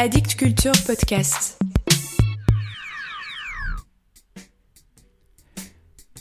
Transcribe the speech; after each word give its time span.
Addict 0.00 0.36
Culture 0.36 0.70
Podcast. 0.86 1.58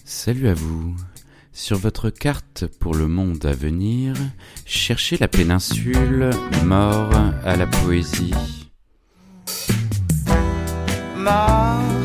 Salut 0.03 0.47
à 0.47 0.55
vous. 0.55 0.95
Sur 1.53 1.77
votre 1.77 2.09
carte 2.09 2.65
pour 2.65 2.95
le 2.95 3.07
monde 3.07 3.45
à 3.45 3.51
venir, 3.51 4.15
cherchez 4.65 5.17
la 5.17 5.27
péninsule 5.27 6.31
mort 6.65 7.11
à 7.45 7.55
la 7.55 7.67
poésie. 7.67 8.33
Mort 11.15 11.96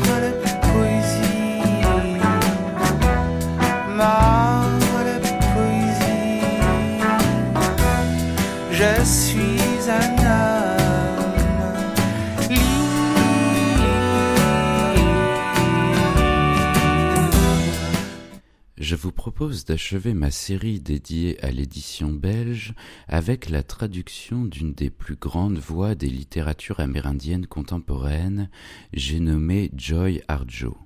Je 18.93 18.97
vous 18.99 19.11
propose 19.11 19.65
d'achever 19.65 20.13
ma 20.13 20.29
série 20.29 20.79
dédiée 20.79 21.43
à 21.43 21.49
l'édition 21.49 22.13
belge 22.13 22.75
avec 23.07 23.49
la 23.49 23.63
traduction 23.63 24.45
d'une 24.45 24.75
des 24.75 24.91
plus 24.91 25.15
grandes 25.15 25.57
voix 25.57 25.95
des 25.95 26.09
littératures 26.09 26.79
amérindiennes 26.79 27.47
contemporaines, 27.47 28.51
j'ai 28.93 29.19
nommé 29.19 29.71
Joy 29.75 30.21
Harjo. 30.27 30.77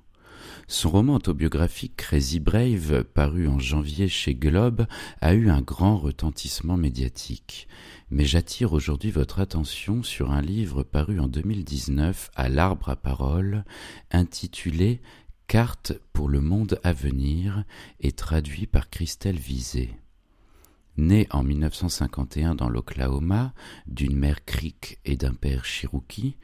Son 0.69 0.89
roman 0.89 1.15
autobiographique 1.15 1.97
Crazy 1.97 2.39
Brave, 2.39 3.03
paru 3.03 3.49
en 3.49 3.59
janvier 3.59 4.07
chez 4.07 4.35
Globe, 4.35 4.87
a 5.19 5.33
eu 5.33 5.49
un 5.49 5.61
grand 5.61 5.97
retentissement 5.97 6.77
médiatique. 6.77 7.67
Mais 8.09 8.23
j'attire 8.23 8.71
aujourd'hui 8.71 9.11
votre 9.11 9.41
attention 9.41 10.01
sur 10.01 10.31
un 10.31 10.41
livre 10.41 10.83
paru 10.83 11.19
en 11.19 11.27
2019 11.27 12.31
à 12.35 12.47
l'Arbre 12.47 12.87
à 12.87 12.95
Parole, 12.95 13.65
intitulé 14.11 15.01
Carte 15.47 15.93
pour 16.11 16.27
le 16.27 16.41
monde 16.41 16.77
à 16.83 16.91
venir 16.91 17.63
et 18.01 18.11
traduit 18.11 18.67
par 18.67 18.89
Christelle 18.89 19.39
Visé. 19.39 19.97
Née 20.97 21.25
en 21.31 21.41
1951 21.41 22.53
dans 22.53 22.67
l'Oklahoma, 22.67 23.53
d'une 23.85 24.17
mère 24.17 24.43
Creek 24.43 24.99
et 25.05 25.15
d'un 25.15 25.33
père 25.33 25.63
Cherokee, 25.63 26.35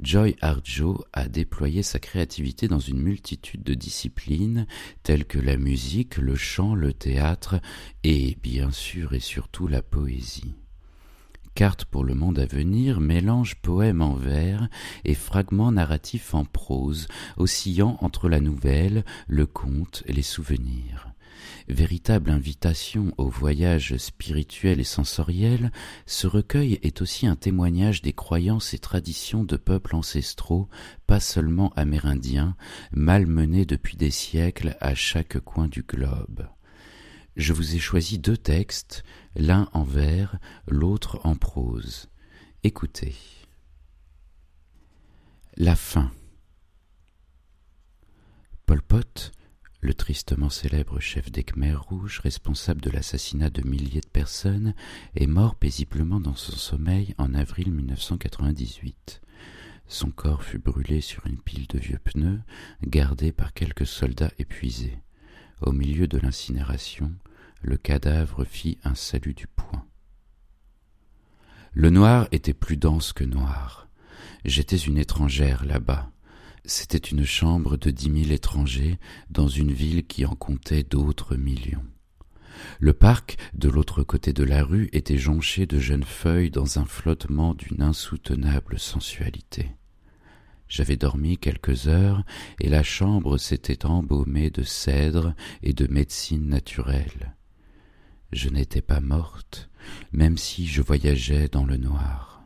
Joy 0.00 0.36
Harjo 0.40 1.04
a 1.12 1.28
déployé 1.28 1.82
sa 1.82 1.98
créativité 1.98 2.66
dans 2.66 2.78
une 2.78 3.02
multitude 3.02 3.62
de 3.62 3.74
disciplines 3.74 4.66
telles 5.02 5.26
que 5.26 5.38
la 5.38 5.58
musique, 5.58 6.16
le 6.16 6.34
chant, 6.34 6.74
le 6.74 6.94
théâtre 6.94 7.60
et 8.04 8.38
bien 8.42 8.70
sûr 8.70 9.12
et 9.12 9.20
surtout 9.20 9.66
la 9.66 9.82
poésie. 9.82 10.54
Carte 11.56 11.86
pour 11.86 12.04
le 12.04 12.14
monde 12.14 12.38
à 12.38 12.44
venir 12.44 13.00
mélange 13.00 13.54
poèmes 13.54 14.02
en 14.02 14.12
vers 14.12 14.68
et 15.06 15.14
fragments 15.14 15.72
narratifs 15.72 16.34
en 16.34 16.44
prose, 16.44 17.08
oscillant 17.38 17.96
entre 18.02 18.28
la 18.28 18.40
nouvelle, 18.40 19.06
le 19.26 19.46
conte 19.46 20.02
et 20.04 20.12
les 20.12 20.20
souvenirs. 20.20 21.08
Véritable 21.66 22.30
invitation 22.30 23.14
au 23.16 23.30
voyage 23.30 23.96
spirituel 23.96 24.80
et 24.80 24.84
sensoriel, 24.84 25.72
ce 26.04 26.26
recueil 26.26 26.78
est 26.82 27.00
aussi 27.00 27.26
un 27.26 27.36
témoignage 27.36 28.02
des 28.02 28.12
croyances 28.12 28.74
et 28.74 28.78
traditions 28.78 29.42
de 29.42 29.56
peuples 29.56 29.96
ancestraux, 29.96 30.68
pas 31.06 31.20
seulement 31.20 31.72
amérindiens, 31.74 32.54
malmenés 32.92 33.64
depuis 33.64 33.96
des 33.96 34.10
siècles 34.10 34.76
à 34.82 34.94
chaque 34.94 35.40
coin 35.40 35.68
du 35.68 35.84
globe. 35.84 36.46
Je 37.36 37.52
vous 37.52 37.76
ai 37.76 37.78
choisi 37.78 38.18
deux 38.18 38.38
textes, 38.38 39.04
l'un 39.34 39.68
en 39.74 39.84
vers, 39.84 40.38
l'autre 40.66 41.20
en 41.24 41.36
prose. 41.36 42.08
Écoutez. 42.64 43.14
La 45.58 45.76
fin. 45.76 46.10
Pol 48.64 48.80
Pot, 48.80 49.32
le 49.80 49.92
tristement 49.92 50.48
célèbre 50.48 50.98
chef 50.98 51.30
des 51.30 51.44
Khmers 51.44 51.82
rouges, 51.82 52.20
responsable 52.20 52.80
de 52.80 52.88
l'assassinat 52.88 53.50
de 53.50 53.68
milliers 53.68 54.00
de 54.00 54.08
personnes, 54.08 54.74
est 55.14 55.26
mort 55.26 55.56
paisiblement 55.56 56.20
dans 56.20 56.36
son 56.36 56.56
sommeil 56.56 57.14
en 57.18 57.34
avril 57.34 57.70
1998. 57.70 59.20
Son 59.88 60.10
corps 60.10 60.42
fut 60.42 60.58
brûlé 60.58 61.02
sur 61.02 61.26
une 61.26 61.38
pile 61.38 61.66
de 61.66 61.78
vieux 61.78 62.00
pneus, 62.02 62.40
gardés 62.82 63.32
par 63.32 63.52
quelques 63.52 63.86
soldats 63.86 64.32
épuisés. 64.38 64.98
Au 65.60 65.72
milieu 65.72 66.06
de 66.06 66.18
l'incinération, 66.18 67.12
le 67.66 67.76
cadavre 67.76 68.44
fit 68.44 68.78
un 68.84 68.94
salut 68.94 69.34
du 69.34 69.48
poing. 69.48 69.84
Le 71.72 71.90
noir 71.90 72.28
était 72.30 72.54
plus 72.54 72.76
dense 72.76 73.12
que 73.12 73.24
noir. 73.24 73.88
J'étais 74.44 74.76
une 74.76 74.98
étrangère 74.98 75.64
là-bas. 75.64 76.12
C'était 76.64 76.96
une 76.96 77.24
chambre 77.24 77.76
de 77.76 77.90
dix 77.90 78.08
mille 78.08 78.30
étrangers 78.30 79.00
dans 79.30 79.48
une 79.48 79.72
ville 79.72 80.06
qui 80.06 80.24
en 80.24 80.36
comptait 80.36 80.84
d'autres 80.84 81.34
millions. 81.34 81.84
Le 82.78 82.92
parc, 82.92 83.36
de 83.52 83.68
l'autre 83.68 84.04
côté 84.04 84.32
de 84.32 84.44
la 84.44 84.62
rue, 84.62 84.88
était 84.92 85.18
jonché 85.18 85.66
de 85.66 85.80
jeunes 85.80 86.04
feuilles 86.04 86.52
dans 86.52 86.78
un 86.78 86.84
flottement 86.86 87.52
d'une 87.52 87.82
insoutenable 87.82 88.78
sensualité. 88.78 89.72
J'avais 90.68 90.96
dormi 90.96 91.36
quelques 91.36 91.88
heures 91.88 92.24
et 92.60 92.68
la 92.68 92.84
chambre 92.84 93.38
s'était 93.38 93.86
embaumée 93.86 94.50
de 94.50 94.62
cèdre 94.62 95.34
et 95.64 95.72
de 95.72 95.92
médecine 95.92 96.48
naturelle. 96.48 97.35
Je 98.32 98.48
n'étais 98.48 98.82
pas 98.82 99.00
morte, 99.00 99.70
même 100.12 100.36
si 100.36 100.66
je 100.66 100.82
voyageais 100.82 101.48
dans 101.48 101.64
le 101.64 101.76
noir. 101.76 102.42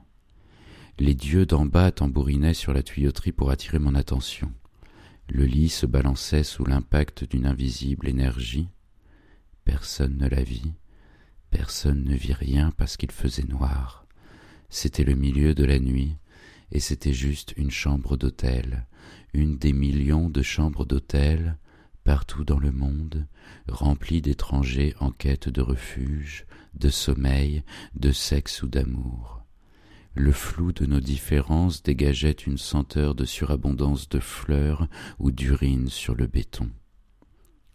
Les 0.99 1.15
dieux 1.15 1.47
d'en 1.47 1.65
bas 1.65 1.91
tambourinaient 1.91 2.55
sur 2.55 2.75
la 2.75 2.83
tuyauterie 2.83 3.33
pour 3.33 3.51
attirer 3.51 3.79
mon 3.79 3.95
attention. 3.95 4.53
Le 5.29 5.47
lit 5.47 5.71
se 5.71 5.87
balançait 5.87 6.43
sous 6.45 6.65
l'impact 6.65 7.25
d'une 7.25 7.47
invisible 7.47 8.09
énergie. 8.09 8.69
Personne 9.65 10.19
ne 10.19 10.29
la 10.29 10.43
vit, 10.43 10.75
personne 11.51 12.05
ne 12.05 12.15
vit 12.15 12.35
rien 12.35 12.73
parce 12.77 12.97
qu'il 12.97 13.13
faisait 13.13 13.45
noir. 13.45 14.07
C'était 14.69 15.05
le 15.05 15.15
milieu 15.15 15.55
de 15.55 15.65
la 15.65 15.79
nuit, 15.79 16.17
et 16.73 16.81
c'était 16.81 17.15
juste 17.15 17.55
une 17.57 17.71
chambre 17.71 18.17
d'hôtel, 18.17 18.87
une 19.33 19.57
des 19.57 19.73
millions 19.73 20.29
de 20.29 20.43
chambres 20.43 20.85
d'hôtel 20.85 21.57
partout 22.11 22.43
dans 22.43 22.59
le 22.59 22.73
monde, 22.73 23.25
remplies 23.69 24.21
d'étrangers 24.21 24.97
en 24.99 25.13
quête 25.13 25.49
de 25.49 25.61
refuge, 25.61 26.45
de 26.75 26.89
sommeil, 26.89 27.63
de 27.95 28.11
sexe 28.11 28.65
ou 28.65 28.67
d'amour. 28.67 29.45
Le 30.17 30.33
flou 30.33 30.73
de 30.73 30.87
nos 30.87 30.99
différences 30.99 31.85
dégageait 31.85 32.33
une 32.33 32.59
senteur 32.59 33.15
de 33.15 33.25
surabondance 33.25 34.09
de 34.09 34.19
fleurs 34.19 34.89
ou 35.21 35.31
d'urine 35.31 35.87
sur 35.87 36.17
le 36.17 36.27
béton. 36.27 36.69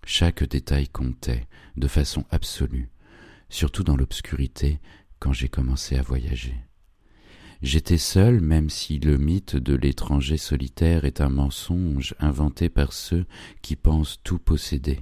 Chaque 0.06 0.44
détail 0.44 0.90
comptait, 0.90 1.48
de 1.78 1.88
façon 1.88 2.26
absolue, 2.30 2.90
surtout 3.48 3.86
dans 3.86 3.96
l'obscurité, 3.96 4.82
quand 5.20 5.32
j'ai 5.32 5.48
commencé 5.48 5.96
à 5.96 6.02
voyager. 6.02 6.56
J'étais 7.66 7.98
seul, 7.98 8.42
même 8.42 8.70
si 8.70 9.00
le 9.00 9.18
mythe 9.18 9.56
de 9.56 9.74
l'étranger 9.74 10.38
solitaire 10.38 11.04
est 11.04 11.20
un 11.20 11.30
mensonge 11.30 12.14
inventé 12.20 12.70
par 12.70 12.94
ceux 12.94 13.26
qui 13.64 13.76
pensent 13.76 14.20
tout 14.24 14.38
posséder, 14.38 15.00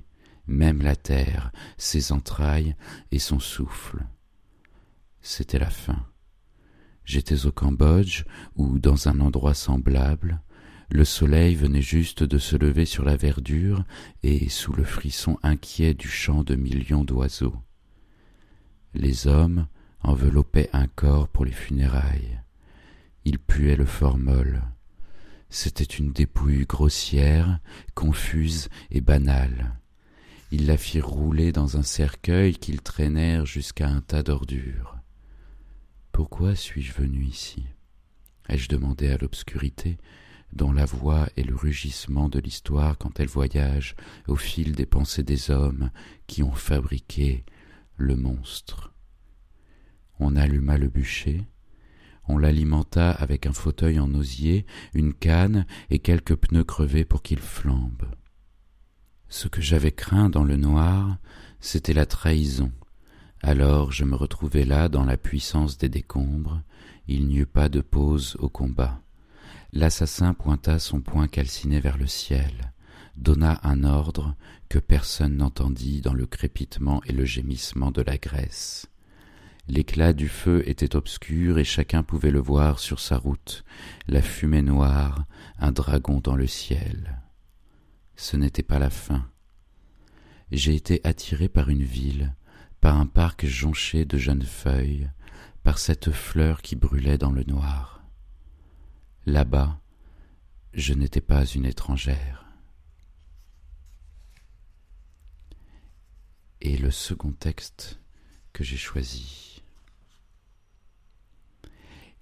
même 0.48 0.82
la 0.82 0.96
terre, 0.96 1.52
ses 1.76 2.14
entrailles 2.14 2.78
et 3.12 3.20
son 3.20 3.42
souffle. 3.42 4.06
C'était 5.20 5.60
la 5.60 5.70
fin. 5.70 6.06
J'étais 7.04 7.46
au 7.46 7.52
Cambodge, 7.52 8.24
où, 8.56 8.80
dans 8.80 9.10
un 9.10 9.20
endroit 9.20 9.56
semblable, 9.56 10.40
le 10.90 11.04
soleil 11.04 11.56
venait 11.56 11.82
juste 11.82 12.24
de 12.24 12.38
se 12.38 12.56
lever 12.56 12.86
sur 12.86 13.04
la 13.04 13.18
verdure 13.18 13.84
et 14.24 14.48
sous 14.48 14.72
le 14.72 14.86
frisson 14.86 15.38
inquiet 15.44 15.96
du 15.96 16.08
chant 16.08 16.46
de 16.46 16.56
millions 16.56 17.04
d'oiseaux. 17.04 17.58
Les 18.94 19.28
hommes 19.28 19.68
enveloppaient 20.02 20.70
un 20.72 20.88
corps 20.88 21.28
pour 21.28 21.44
les 21.44 21.52
funérailles. 21.52 22.40
Il 23.26 23.40
puait 23.40 23.76
le 23.76 23.86
formol. 23.86 24.64
C'était 25.50 25.84
une 25.84 26.12
dépouille 26.12 26.66
grossière, 26.66 27.60
confuse 27.94 28.70
et 28.92 29.02
banale. 29.02 29.80
Ils 30.52 30.66
la 30.66 30.78
firent 30.78 31.08
rouler 31.08 31.52
dans 31.52 31.78
un 31.78 31.84
cercueil 31.84 32.56
qu'ils 32.58 32.82
traînèrent 32.82 33.46
jusqu'à 33.46 33.88
un 33.88 34.02
tas 34.02 34.24
d'ordures. 34.24 34.98
Pourquoi 36.12 36.56
suis-je 36.56 36.94
venu 36.94 37.24
ici? 37.24 37.66
ai-je 38.50 38.68
demandé 38.68 39.10
à 39.10 39.18
l'obscurité, 39.18 39.98
dont 40.52 40.72
la 40.72 40.86
voix 40.86 41.28
est 41.38 41.44
le 41.44 41.56
rugissement 41.56 42.30
de 42.30 42.40
l'histoire 42.40 42.98
quand 42.98 43.20
elle 43.20 43.28
voyage 43.28 43.96
au 44.28 44.36
fil 44.36 44.74
des 44.74 44.86
pensées 44.86 45.24
des 45.24 45.50
hommes 45.50 45.92
qui 46.28 46.44
ont 46.44 46.52
fabriqué 46.52 47.46
le 47.96 48.16
monstre? 48.16 48.94
On 50.20 50.36
alluma 50.36 50.78
le 50.78 50.90
bûcher, 50.90 51.46
on 52.28 52.38
l'alimenta 52.38 53.12
avec 53.12 53.46
un 53.46 53.54
fauteuil 53.54 54.00
en 54.00 54.14
osier, 54.14 54.66
une 54.94 55.14
canne 55.14 55.66
et 55.90 56.00
quelques 56.00 56.36
pneus 56.36 56.64
crevés 56.64 57.06
pour 57.06 57.22
qu'il 57.22 57.40
flambe. 57.40 58.08
Ce 59.30 59.48
que 59.48 59.62
j'avais 59.62 59.92
craint 59.92 60.30
dans 60.30 60.44
le 60.44 60.58
noir, 60.58 61.18
c'était 61.60 61.94
la 61.94 62.06
trahison, 62.06 62.72
Alors 63.42 63.92
je 63.92 64.06
me 64.06 64.16
retrouvai 64.16 64.64
là 64.64 64.88
dans 64.88 65.04
la 65.04 65.18
puissance 65.18 65.78
des 65.78 65.90
décombres, 65.90 66.62
il 67.08 67.28
n'y 67.28 67.40
eut 67.40 67.46
pas 67.46 67.68
de 67.68 67.82
pause 67.82 68.38
au 68.40 68.48
combat. 68.48 69.02
L'assassin 69.74 70.34
pointa 70.34 70.80
son 70.80 71.02
poing 71.02 71.28
calciné 71.28 71.80
vers 71.80 71.98
le 71.98 72.08
ciel, 72.08 72.74
donna 73.18 73.60
un 73.64 73.84
ordre 73.84 74.36
que 74.70 74.80
personne 74.80 75.38
n'entendit 75.38 76.02
dans 76.02 76.14
le 76.14 76.26
crépitement 76.26 77.02
et 77.06 77.12
le 77.12 77.26
gémissement 77.26 77.92
de 77.92 78.02
la 78.02 78.18
graisse. 78.18 78.88
L'éclat 79.68 80.12
du 80.12 80.28
feu 80.28 80.62
était 80.68 80.96
obscur 80.96 81.58
et 81.58 81.64
chacun 81.64 82.04
pouvait 82.04 82.32
le 82.32 82.40
voir 82.40 82.80
sur 82.80 83.00
sa 83.00 83.18
route, 83.18 83.64
la 84.08 84.22
fumée 84.22 84.62
noire, 84.62 85.26
un 85.58 85.72
dragon 85.72 86.20
dans 86.20 86.36
le 86.36 86.48
ciel. 86.48 87.22
Ce 88.16 88.36
n'était 88.36 88.64
pas 88.64 88.80
la 88.80 88.90
fin. 88.90 89.26
J'ai 90.52 90.76
été 90.76 91.00
attiré 91.06 91.48
par 91.48 91.70
une 91.70 91.84
ville, 91.84 92.36
par 92.82 92.98
un 92.98 93.06
parc 93.06 93.46
jonché 93.46 94.04
de 94.04 94.18
jeunes 94.18 94.44
feuilles, 94.44 95.10
par 95.64 95.80
cette 95.80 96.12
fleur 96.12 96.62
qui 96.62 96.76
brûlait 96.76 97.18
dans 97.18 97.32
le 97.32 97.44
noir. 97.46 98.04
Là-bas, 99.26 99.80
je 100.74 100.94
n'étais 100.94 101.22
pas 101.22 101.46
une 101.46 101.66
étrangère. 101.66 102.46
Et 106.60 106.78
le 106.78 106.92
second 106.92 107.32
texte 107.32 108.00
que 108.52 108.64
j'ai 108.64 108.78
choisi. 108.78 109.53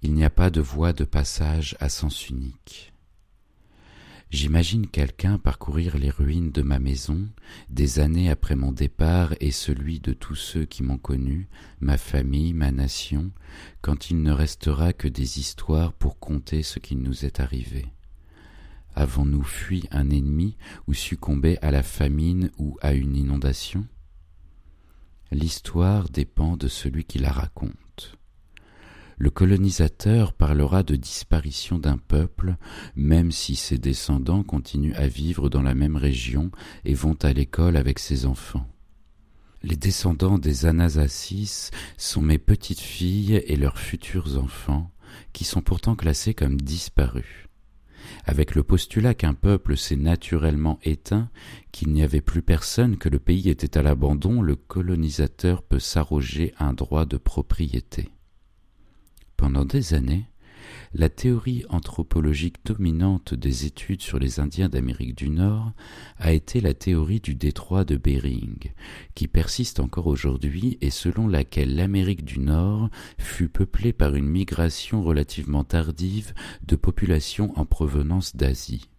Il 0.04 0.16
n'y 0.16 0.24
a 0.24 0.32
pas 0.32 0.50
de 0.50 0.62
voie 0.62 0.94
de 0.94 1.04
passage 1.04 1.78
à 1.80 1.88
sens 1.88 2.28
unique. 2.28 2.92
J'imagine 4.32 4.88
quelqu'un 4.88 5.38
parcourir 5.38 5.96
les 6.00 6.10
ruines 6.10 6.52
de 6.52 6.64
ma 6.64 6.80
maison, 6.80 7.28
des 7.70 8.00
années 8.00 8.32
après 8.32 8.56
mon 8.56 8.72
départ 8.72 9.36
et 9.42 9.52
celui 9.52 10.00
de 10.00 10.14
tous 10.14 10.34
ceux 10.36 10.66
qui 10.66 10.82
m'ont 10.82 10.98
connu, 10.98 11.50
ma 11.82 12.00
famille, 12.00 12.54
ma 12.54 12.72
nation, 12.72 13.30
quand 13.82 14.10
il 14.10 14.24
ne 14.24 14.32
restera 14.32 14.92
que 14.92 15.08
des 15.08 15.38
histoires 15.38 15.94
pour 15.94 16.18
conter 16.18 16.64
ce 16.64 16.80
qui 16.80 16.96
nous 16.96 17.24
est 17.24 17.40
arrivé. 17.40 17.86
Avons-nous 18.96 19.44
fui 19.44 19.84
un 19.92 20.10
ennemi 20.10 20.58
ou 20.88 20.96
succombé 20.96 21.60
à 21.62 21.70
la 21.70 21.84
famine 21.84 22.50
ou 22.58 22.76
à 22.82 22.94
une 22.94 23.16
inondation? 23.16 23.86
L'histoire 25.32 26.10
dépend 26.10 26.58
de 26.58 26.68
celui 26.68 27.04
qui 27.04 27.20
la 27.20 27.32
raconte 27.32 27.72
le 29.22 29.30
colonisateur 29.30 30.34
parlera 30.34 30.82
de 30.82 30.96
disparition 30.96 31.78
d'un 31.78 32.00
peuple, 32.00 32.56
même 32.96 33.32
si 33.32 33.56
ses 33.56 33.78
descendants 33.78 34.42
continuent 34.42 34.96
à 34.96 35.08
vivre 35.08 35.48
dans 35.48 35.62
la 35.62 35.76
même 35.76 35.96
région 35.96 36.50
et 36.86 36.96
vont 36.96 37.16
à 37.22 37.32
l'école 37.32 37.78
avec 37.78 38.00
ses 38.00 38.26
enfants. 38.26 38.66
Les 39.62 39.76
descendants 39.76 40.40
des 40.40 40.66
Anasasis 40.66 41.70
sont 41.98 42.24
mes 42.24 42.40
petites 42.40 42.80
filles 42.80 43.44
et 43.46 43.58
leurs 43.58 43.78
futurs 43.78 44.40
enfants, 44.42 44.90
qui 45.34 45.44
sont 45.44 45.62
pourtant 45.62 45.96
classés 45.96 46.34
comme 46.34 46.60
disparus. 46.60 47.48
Avec 48.26 48.56
le 48.56 48.64
postulat 48.64 49.14
qu'un 49.14 49.36
peuple 49.36 49.78
s'est 49.78 49.98
naturellement 49.98 50.80
éteint, 50.82 51.30
qu'il 51.72 51.90
n'y 51.90 52.02
avait 52.02 52.22
plus 52.22 52.42
personne, 52.42 52.98
que 52.98 53.08
le 53.08 53.20
pays 53.20 53.50
était 53.50 53.78
à 53.78 53.84
l'abandon, 53.84 54.42
le 54.42 54.56
colonisateur 54.56 55.62
peut 55.62 55.78
s'arroger 55.78 56.56
un 56.58 56.74
droit 56.74 57.06
de 57.06 57.18
propriété. 57.18 58.10
Pendant 59.42 59.66
des 59.66 59.96
années, 59.96 60.28
la 60.94 61.10
théorie 61.10 61.66
anthropologique 61.70 62.64
dominante 62.64 63.34
des 63.34 63.66
études 63.66 64.04
sur 64.04 64.20
les 64.20 64.40
Indiens 64.40 64.70
d'Amérique 64.70 65.18
du 65.18 65.32
Nord 65.32 65.72
a 66.20 66.32
été 66.32 66.62
la 66.62 66.76
théorie 66.76 67.22
du 67.22 67.34
détroit 67.34 67.84
de 67.84 67.98
Bering, 67.98 68.72
qui 69.16 69.28
persiste 69.28 69.80
encore 69.80 70.06
aujourd'hui 70.06 70.78
et 70.82 70.92
selon 70.92 71.28
laquelle 71.28 71.76
l'Amérique 71.76 72.24
du 72.24 72.38
Nord 72.38 72.92
fut 73.18 73.50
peuplée 73.50 73.94
par 73.94 74.14
une 74.14 74.28
migration 74.28 75.02
relativement 75.02 75.64
tardive 75.64 76.36
de 76.68 76.76
populations 76.76 77.52
en 77.58 77.66
provenance 77.66 78.36
d'Asie. 78.36 78.92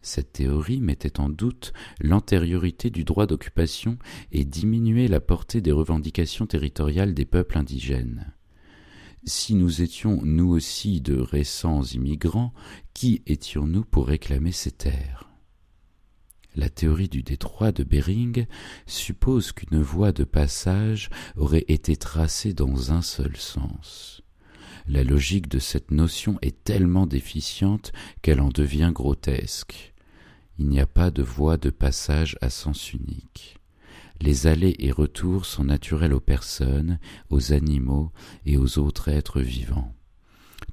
Cette 0.00 0.32
théorie 0.32 0.80
mettait 0.80 1.20
en 1.20 1.28
doute 1.28 1.74
l'antériorité 2.00 2.88
du 2.88 3.04
droit 3.04 3.26
d'occupation 3.26 3.98
et 4.32 4.46
diminuait 4.46 5.06
la 5.06 5.20
portée 5.20 5.60
des 5.60 5.70
revendications 5.70 6.46
territoriales 6.46 7.12
des 7.12 7.26
peuples 7.26 7.58
indigènes. 7.58 8.32
Si 9.24 9.54
nous 9.54 9.82
étions 9.82 10.20
nous 10.22 10.48
aussi 10.48 11.00
de 11.02 11.18
récents 11.18 11.82
immigrants, 11.82 12.54
qui 12.94 13.22
étions-nous 13.26 13.84
pour 13.84 14.06
réclamer 14.06 14.52
ces 14.52 14.70
terres? 14.70 15.28
La 16.56 16.68
théorie 16.68 17.08
du 17.08 17.22
détroit 17.22 17.70
de 17.70 17.84
Bering 17.84 18.46
suppose 18.86 19.52
qu'une 19.52 19.80
voie 19.80 20.12
de 20.12 20.24
passage 20.24 21.10
aurait 21.36 21.66
été 21.68 21.96
tracée 21.96 22.54
dans 22.54 22.92
un 22.92 23.02
seul 23.02 23.36
sens. 23.36 24.22
La 24.88 25.04
logique 25.04 25.48
de 25.48 25.58
cette 25.58 25.90
notion 25.90 26.38
est 26.42 26.64
tellement 26.64 27.06
déficiente 27.06 27.92
qu'elle 28.22 28.40
en 28.40 28.48
devient 28.48 28.90
grotesque. 28.92 29.94
Il 30.58 30.68
n'y 30.68 30.80
a 30.80 30.86
pas 30.86 31.10
de 31.10 31.22
voie 31.22 31.58
de 31.58 31.70
passage 31.70 32.36
à 32.40 32.50
sens 32.50 32.92
unique. 32.92 33.59
Les 34.20 34.46
allers 34.46 34.76
et 34.78 34.90
retours 34.90 35.46
sont 35.46 35.64
naturels 35.64 36.12
aux 36.12 36.20
personnes, 36.20 36.98
aux 37.30 37.52
animaux 37.52 38.12
et 38.44 38.58
aux 38.58 38.78
autres 38.78 39.08
êtres 39.08 39.40
vivants. 39.40 39.94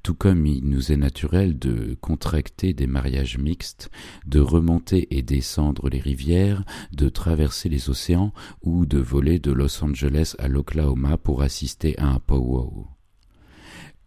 Tout 0.02 0.14
comme 0.14 0.46
il 0.46 0.64
nous 0.64 0.92
est 0.92 0.96
naturel 0.96 1.58
de 1.58 1.96
contracter 2.00 2.74
des 2.74 2.86
mariages 2.86 3.38
mixtes, 3.38 3.90
de 4.26 4.40
remonter 4.40 5.08
et 5.16 5.22
descendre 5.22 5.88
les 5.88 6.00
rivières, 6.00 6.64
de 6.92 7.08
traverser 7.08 7.68
les 7.68 7.88
océans 7.88 8.32
ou 8.62 8.86
de 8.86 8.98
voler 8.98 9.38
de 9.38 9.50
Los 9.50 9.82
Angeles 9.82 10.34
à 10.38 10.48
l'Oklahoma 10.48 11.16
pour 11.16 11.42
assister 11.42 11.98
à 11.98 12.06
un 12.06 12.20
powwow. 12.20 12.97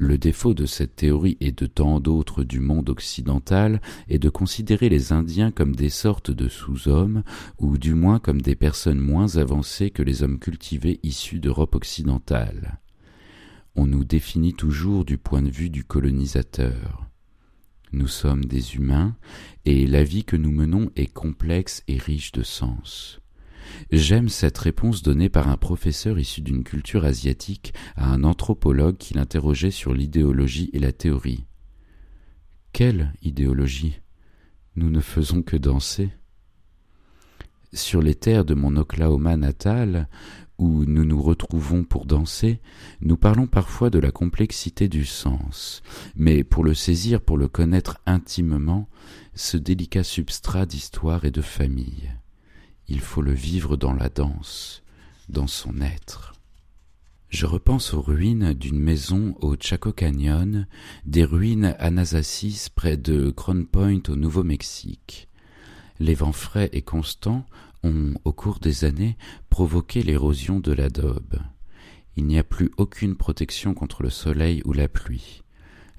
Le 0.03 0.18
défaut 0.18 0.56
de 0.56 0.65
cette 0.65 0.95
théorie 0.95 1.38
et 1.42 1.51
de 1.51 1.68
tant 1.68 2.00
d'autres 2.00 2.44
du 2.44 2.59
monde 2.59 2.89
occidental 2.89 3.80
est 4.09 4.18
de 4.18 4.30
considérer 4.30 4.89
les 4.89 5.13
Indiens 5.13 5.51
comme 5.51 5.75
des 5.75 5.92
sortes 5.92 6.31
de 6.31 6.50
sous-hommes, 6.50 7.21
ou 7.59 7.77
du 7.77 7.94
moins 7.94 8.18
comme 8.18 8.42
des 8.42 8.56
personnes 8.56 8.98
moins 8.98 9.38
avancées 9.38 9.92
que 9.92 10.01
les 10.01 10.24
hommes 10.24 10.39
cultivés 10.39 11.00
issus 11.03 11.39
d'Europe 11.39 11.75
occidentale. 11.75 12.80
On 13.75 13.86
nous 13.86 14.03
définit 14.03 14.56
toujours 14.56 15.06
du 15.06 15.19
point 15.19 15.44
de 15.44 15.51
vue 15.51 15.69
du 15.69 15.83
colonisateur. 15.83 17.06
Nous 17.92 18.07
sommes 18.07 18.45
des 18.45 18.77
humains, 18.77 19.15
et 19.65 19.86
la 19.86 20.04
vie 20.04 20.24
que 20.24 20.36
nous 20.36 20.51
menons 20.51 20.89
est 20.95 21.13
complexe 21.13 21.83
et 21.88 22.00
riche 22.00 22.31
de 22.31 22.42
sens. 22.42 23.21
J'aime 23.91 24.29
cette 24.29 24.57
réponse 24.57 25.03
donnée 25.03 25.29
par 25.29 25.49
un 25.49 25.57
professeur 25.57 26.19
issu 26.19 26.41
d'une 26.41 26.63
culture 26.63 27.05
asiatique 27.05 27.73
à 27.95 28.09
un 28.11 28.23
anthropologue 28.23 28.97
qui 28.97 29.13
l'interrogeait 29.13 29.71
sur 29.71 29.93
l'idéologie 29.93 30.69
et 30.73 30.79
la 30.79 30.91
théorie. 30.91 31.45
Quelle 32.73 33.13
idéologie? 33.21 33.99
Nous 34.75 34.89
ne 34.89 35.01
faisons 35.01 35.41
que 35.41 35.57
danser. 35.57 36.09
Sur 37.73 38.01
les 38.01 38.15
terres 38.15 38.45
de 38.45 38.53
mon 38.53 38.75
Oklahoma 38.77 39.37
natal, 39.37 40.07
où 40.57 40.85
nous 40.85 41.03
nous 41.03 41.21
retrouvons 41.21 41.83
pour 41.83 42.06
danser, 42.06 42.61
nous 43.01 43.18
parlons 43.18 43.47
parfois 43.47 43.89
de 43.89 43.99
la 43.99 44.11
complexité 44.11 44.87
du 44.87 45.06
sens, 45.06 45.81
mais 46.15 46.44
pour 46.44 46.63
le 46.63 46.73
saisir, 46.73 47.19
pour 47.19 47.37
le 47.37 47.47
connaître 47.47 47.97
intimement, 48.06 48.87
ce 49.33 49.57
délicat 49.57 50.03
substrat 50.03 50.65
d'histoire 50.65 51.25
et 51.25 51.31
de 51.31 51.41
famille 51.41 52.11
il 52.92 53.00
faut 53.00 53.21
le 53.21 53.31
vivre 53.31 53.78
dans 53.78 53.94
la 53.94 54.10
danse, 54.10 54.83
dans 55.30 55.48
son 55.48 55.80
être. 55.80 56.33
Je 57.30 57.45
repense 57.45 57.94
aux 57.94 58.02
ruines 58.02 58.54
d'une 58.54 58.81
maison 58.81 59.33
au 59.40 59.56
Chaco 59.57 59.94
Canyon, 59.94 60.68
des 61.06 61.24
ruines 61.24 61.74
Anasasis 61.80 62.68
près 62.68 62.98
de 62.98 63.30
Crown 63.30 63.66
Point 63.66 64.02
au 64.10 64.18
Nouveau-Mexique. 64.18 65.30
Les 66.02 66.16
vents 66.16 66.33
frais 66.33 66.69
et 66.74 66.81
constants 66.81 67.45
ont, 67.83 68.16
au 68.26 68.33
cours 68.33 68.60
des 68.60 68.83
années, 68.83 69.18
provoqué 69.50 70.04
l'érosion 70.04 70.60
de 70.60 70.74
l'adobe. 70.74 71.40
Il 72.18 72.26
n'y 72.26 72.38
a 72.38 72.44
plus 72.44 72.71
aucune 72.76 73.16
protection 73.16 73.74
contre 73.74 74.04
le 74.04 74.10
soleil 74.10 74.62
ou 74.66 74.74
la 74.74 74.90
pluie. 74.90 75.44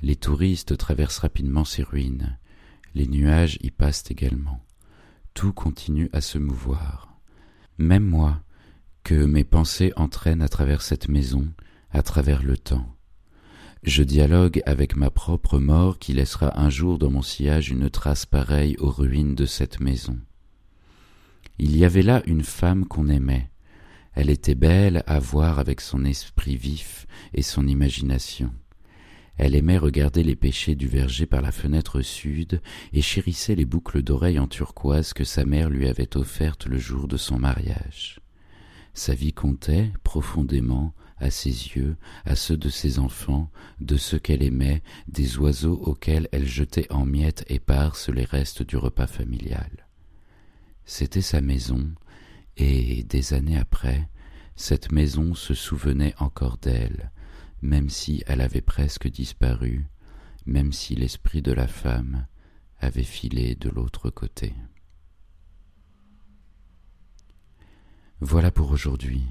Les 0.03 0.17
touristes 0.17 0.77
traversent 0.77 1.21
rapidement 1.21 1.65
ces 1.65 1.85
ruines. 1.85 2.37
Les 2.95 3.07
nuages 3.07 3.57
y 3.63 3.71
passent 3.71 4.05
également 4.11 4.63
tout 5.35 5.53
continue 5.53 6.09
à 6.13 6.21
se 6.21 6.39
mouvoir. 6.39 7.19
Même 7.79 8.05
moi, 8.05 8.43
que 9.05 9.15
mes 9.15 9.45
pensées 9.45 9.93
entraînent 9.97 10.43
à 10.43 10.49
travers 10.49 10.83
cette 10.83 11.09
maison, 11.09 11.49
à 11.91 12.03
travers 12.03 12.43
le 12.43 12.57
temps. 12.57 12.87
Je 13.83 14.05
dialogue 14.05 14.63
avec 14.65 14.97
ma 14.97 15.11
propre 15.11 15.59
mort 15.59 15.99
qui 15.99 16.13
laissera 16.13 16.61
un 16.61 16.71
jour 16.71 16.99
dans 16.99 17.11
mon 17.11 17.23
sillage 17.23 17.71
une 17.71 17.91
trace 17.91 18.27
pareille 18.27 18.77
aux 18.79 18.91
ruines 18.91 19.35
de 19.35 19.47
cette 19.47 19.81
maison. 19.81 20.19
Il 21.59 21.77
y 21.77 21.85
avait 21.85 22.03
là 22.03 22.23
une 22.27 22.45
femme 22.45 22.87
qu'on 22.87 23.09
aimait. 23.09 23.51
Elle 24.15 24.31
était 24.31 24.55
belle 24.55 25.03
à 25.07 25.19
voir 25.19 25.59
avec 25.59 25.81
son 25.81 26.05
esprit 26.05 26.57
vif 26.57 27.07
et 27.35 27.43
son 27.43 27.67
imagination. 27.67 28.53
Elle 29.39 29.55
aimait 29.55 29.79
regarder 29.79 30.23
les 30.23 30.37
pêchers 30.37 30.75
du 30.75 30.87
verger 30.87 31.27
par 31.27 31.41
la 31.41 31.53
fenêtre 31.53 32.03
sud 32.03 32.61
et 32.93 33.03
chérissait 33.03 33.55
les 33.55 33.65
boucles 33.65 34.03
d'oreilles 34.03 34.39
en 34.39 34.47
turquoise 34.47 35.13
que 35.13 35.25
sa 35.25 35.45
mère 35.45 35.71
lui 35.71 35.89
avait 35.89 36.17
offertes 36.17 36.67
le 36.67 36.79
jour 36.79 37.09
de 37.09 37.17
son 37.17 37.39
mariage. 37.39 38.21
Sa 38.95 39.15
vie 39.15 39.33
comptait 39.33 39.91
profondément 40.05 40.95
à 41.17 41.31
ses 41.31 41.49
yeux, 41.49 41.97
à 42.25 42.37
ceux 42.37 42.57
de 42.57 42.69
ses 42.69 42.99
enfants, 42.99 43.51
de 43.81 43.97
ceux 43.97 44.19
qu'elle 44.19 44.43
aimait, 44.43 44.83
des 45.09 45.39
oiseaux 45.39 45.81
auxquels 45.83 46.29
elle 46.33 46.47
jetait 46.47 46.93
en 46.93 47.07
miettes 47.07 47.45
éparses 47.49 48.09
les 48.09 48.25
restes 48.25 48.63
du 48.63 48.77
repas 48.77 49.07
familial. 49.07 49.87
C'était 50.85 51.23
sa 51.23 51.41
maison, 51.41 51.91
et 52.57 53.05
des 53.05 53.35
années 53.35 53.57
après, 53.57 54.09
cette 54.57 54.93
maison 54.93 55.35
se 55.35 55.55
souvenait 55.55 56.15
encore 56.19 56.59
d'elle, 56.59 57.13
même 57.63 57.89
si 57.89 58.23
elle 58.27 58.41
avait 58.41 58.61
presque 58.61 59.09
disparu, 59.09 59.87
même 60.47 60.73
si 60.73 60.95
l'esprit 60.95 61.43
de 61.43 61.53
la 61.53 61.69
femme 61.69 62.27
avait 62.81 63.05
filé 63.05 63.55
de 63.55 63.71
l'autre 63.71 64.11
côté. 64.11 64.53
Voilà 68.21 68.51
pour 68.51 68.71
aujourd'hui. 68.71 69.25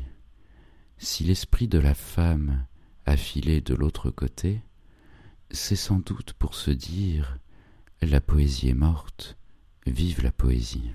Si 0.97 1.23
l'esprit 1.23 1.67
de 1.67 1.79
la 1.79 1.93
femme 1.93 2.65
a 3.05 3.17
filé 3.17 3.61
de 3.61 3.73
l'autre 3.73 4.09
côté, 4.09 4.61
c'est 5.49 5.75
sans 5.75 5.99
doute 5.99 6.33
pour 6.33 6.55
se 6.55 6.71
dire 6.71 7.37
la 8.01 8.21
poésie 8.21 8.69
est 8.69 8.73
morte, 8.73 9.37
vive 9.85 10.23
la 10.23 10.31
poésie. 10.31 10.91